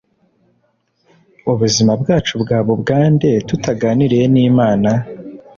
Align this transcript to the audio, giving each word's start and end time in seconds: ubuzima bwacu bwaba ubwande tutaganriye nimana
ubuzima 1.51 1.91
bwacu 2.01 2.33
bwaba 2.41 2.69
ubwande 2.75 3.29
tutaganriye 3.47 4.25
nimana 4.33 4.91